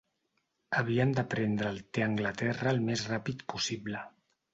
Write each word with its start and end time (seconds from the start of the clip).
Havien 0.77 1.11
de 1.19 1.23
prendre 1.33 1.69
el 1.73 1.77
te 1.97 2.05
a 2.05 2.07
Anglaterra 2.13 2.73
el 2.77 2.81
més 2.87 3.05
ràpid 3.13 3.45
possible. 3.55 4.03